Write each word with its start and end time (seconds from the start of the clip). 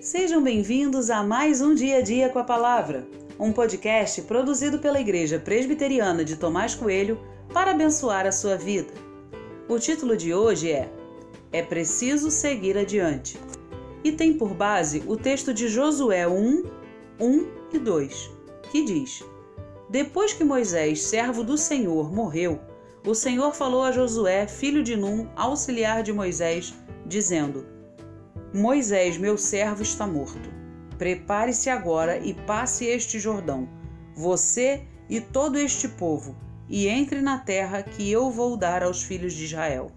Sejam 0.00 0.42
bem-vindos 0.42 1.10
a 1.10 1.22
mais 1.22 1.60
um 1.60 1.74
Dia 1.74 1.98
a 1.98 2.00
Dia 2.00 2.30
com 2.30 2.38
a 2.38 2.44
Palavra, 2.44 3.06
um 3.38 3.52
podcast 3.52 4.22
produzido 4.22 4.78
pela 4.78 4.98
Igreja 4.98 5.38
Presbiteriana 5.38 6.24
de 6.24 6.36
Tomás 6.36 6.74
Coelho 6.74 7.20
para 7.52 7.72
abençoar 7.72 8.26
a 8.26 8.32
sua 8.32 8.56
vida. 8.56 8.94
O 9.68 9.78
título 9.78 10.16
de 10.16 10.32
hoje 10.32 10.72
é 10.72 10.90
É 11.52 11.62
Preciso 11.62 12.30
Seguir 12.30 12.78
Adiante 12.78 13.38
e 14.02 14.10
tem 14.10 14.32
por 14.32 14.54
base 14.54 15.04
o 15.06 15.18
texto 15.18 15.52
de 15.52 15.68
Josué 15.68 16.26
1, 16.26 16.64
1 17.20 17.48
e 17.74 17.78
2, 17.78 18.30
que 18.72 18.82
diz: 18.82 19.22
Depois 19.90 20.32
que 20.32 20.42
Moisés, 20.42 21.02
servo 21.02 21.44
do 21.44 21.58
Senhor, 21.58 22.10
morreu, 22.10 22.58
o 23.06 23.14
Senhor 23.14 23.54
falou 23.54 23.82
a 23.82 23.92
Josué, 23.92 24.46
filho 24.46 24.82
de 24.82 24.96
Num, 24.96 25.28
auxiliar 25.36 26.02
de 26.02 26.10
Moisés, 26.10 26.72
dizendo: 27.04 27.79
Moisés, 28.52 29.16
meu 29.16 29.38
servo, 29.38 29.80
está 29.80 30.08
morto. 30.08 30.50
Prepare-se 30.98 31.70
agora 31.70 32.18
e 32.18 32.34
passe 32.34 32.84
este 32.84 33.20
Jordão, 33.20 33.68
você 34.12 34.82
e 35.08 35.20
todo 35.20 35.56
este 35.56 35.86
povo, 35.86 36.34
e 36.68 36.88
entre 36.88 37.22
na 37.22 37.38
terra 37.38 37.80
que 37.80 38.10
eu 38.10 38.28
vou 38.28 38.56
dar 38.56 38.82
aos 38.82 39.04
filhos 39.04 39.34
de 39.34 39.44
Israel. 39.44 39.92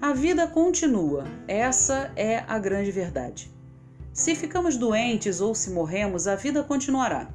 A 0.00 0.12
vida 0.12 0.46
continua, 0.46 1.24
essa 1.48 2.12
é 2.14 2.44
a 2.46 2.58
grande 2.58 2.92
verdade. 2.92 3.50
Se 4.12 4.34
ficamos 4.34 4.76
doentes 4.76 5.40
ou 5.40 5.54
se 5.54 5.70
morremos, 5.70 6.28
a 6.28 6.36
vida 6.36 6.62
continuará. 6.62 7.30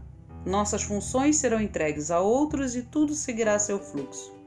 Nossas 0.46 0.84
funções 0.84 1.38
serão 1.38 1.60
entregues 1.60 2.12
a 2.12 2.20
outros 2.20 2.76
e 2.76 2.84
tudo 2.84 3.16
seguirá 3.16 3.58
seu 3.58 3.80
fluxo. 3.80 4.39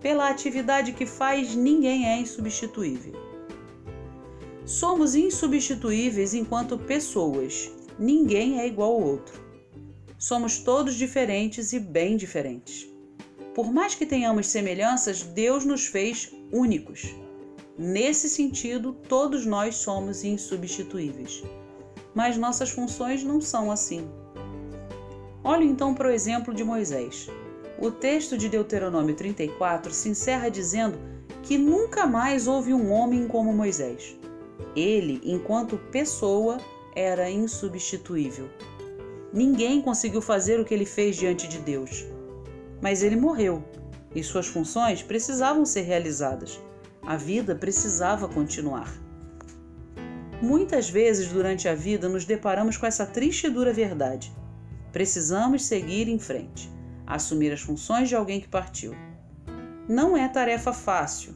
Pela 0.00 0.28
atividade 0.28 0.92
que 0.92 1.04
faz, 1.04 1.54
ninguém 1.54 2.06
é 2.06 2.20
insubstituível. 2.20 3.14
Somos 4.64 5.14
insubstituíveis 5.14 6.34
enquanto 6.34 6.78
pessoas. 6.78 7.70
Ninguém 7.98 8.60
é 8.60 8.66
igual 8.66 8.92
ao 8.92 9.02
outro. 9.02 9.42
Somos 10.18 10.58
todos 10.58 10.94
diferentes 10.94 11.72
e 11.72 11.80
bem 11.80 12.16
diferentes. 12.16 12.86
Por 13.54 13.72
mais 13.72 13.94
que 13.94 14.06
tenhamos 14.06 14.46
semelhanças, 14.46 15.22
Deus 15.22 15.64
nos 15.64 15.86
fez 15.86 16.32
únicos. 16.52 17.12
Nesse 17.76 18.28
sentido, 18.28 18.92
todos 19.08 19.46
nós 19.46 19.76
somos 19.76 20.22
insubstituíveis. 20.22 21.42
Mas 22.14 22.36
nossas 22.36 22.70
funções 22.70 23.24
não 23.24 23.40
são 23.40 23.70
assim. 23.70 24.08
Olhe 25.42 25.66
então 25.66 25.94
para 25.94 26.08
o 26.08 26.12
exemplo 26.12 26.54
de 26.54 26.62
Moisés. 26.62 27.28
O 27.80 27.92
texto 27.92 28.36
de 28.36 28.48
Deuteronômio 28.48 29.14
34 29.14 29.92
se 29.94 30.08
encerra 30.08 30.48
dizendo 30.48 30.98
que 31.44 31.56
nunca 31.56 32.06
mais 32.06 32.48
houve 32.48 32.74
um 32.74 32.90
homem 32.90 33.28
como 33.28 33.52
Moisés. 33.52 34.16
Ele, 34.74 35.20
enquanto 35.22 35.78
pessoa, 35.92 36.58
era 36.96 37.30
insubstituível. 37.30 38.48
Ninguém 39.32 39.80
conseguiu 39.80 40.20
fazer 40.20 40.58
o 40.58 40.64
que 40.64 40.74
ele 40.74 40.84
fez 40.84 41.16
diante 41.16 41.46
de 41.46 41.58
Deus. 41.58 42.04
Mas 42.82 43.04
ele 43.04 43.14
morreu 43.14 43.62
e 44.12 44.24
suas 44.24 44.48
funções 44.48 45.02
precisavam 45.02 45.64
ser 45.64 45.82
realizadas. 45.82 46.60
A 47.02 47.16
vida 47.16 47.54
precisava 47.54 48.26
continuar. 48.26 48.92
Muitas 50.42 50.90
vezes 50.90 51.28
durante 51.28 51.68
a 51.68 51.74
vida 51.74 52.08
nos 52.08 52.24
deparamos 52.24 52.76
com 52.76 52.86
essa 52.86 53.06
triste 53.06 53.46
e 53.46 53.50
dura 53.50 53.72
verdade. 53.72 54.32
Precisamos 54.92 55.64
seguir 55.64 56.08
em 56.08 56.18
frente, 56.18 56.70
assumir 57.14 57.50
as 57.52 57.60
funções 57.60 58.08
de 58.08 58.14
alguém 58.14 58.40
que 58.40 58.48
partiu. 58.48 58.94
Não 59.88 60.16
é 60.16 60.28
tarefa 60.28 60.72
fácil, 60.72 61.34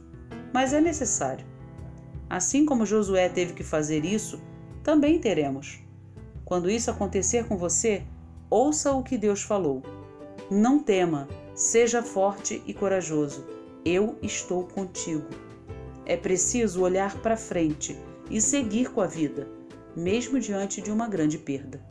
mas 0.53 0.71
é 0.71 0.79
necessário. 0.79 1.45
Assim 2.29 2.65
como 2.65 2.85
Josué 2.85 3.27
teve 3.27 3.53
que 3.53 3.63
fazer 3.63 4.05
isso, 4.05 4.39
também 4.83 5.19
teremos. 5.19 5.79
Quando 6.45 6.69
isso 6.69 6.91
acontecer 6.91 7.47
com 7.47 7.57
você, 7.57 8.03
ouça 8.49 8.91
o 8.91 9.01
que 9.01 9.17
Deus 9.17 9.41
falou. 9.41 9.81
Não 10.51 10.77
tema, 10.77 11.27
seja 11.55 12.03
forte 12.03 12.61
e 12.67 12.73
corajoso. 12.73 13.45
Eu 13.83 14.17
estou 14.21 14.65
contigo. 14.65 15.27
É 16.05 16.15
preciso 16.15 16.81
olhar 16.81 17.17
para 17.21 17.35
frente 17.35 17.97
e 18.29 18.39
seguir 18.39 18.91
com 18.91 19.01
a 19.01 19.07
vida, 19.07 19.47
mesmo 19.95 20.39
diante 20.39 20.81
de 20.81 20.91
uma 20.91 21.07
grande 21.07 21.37
perda. 21.37 21.83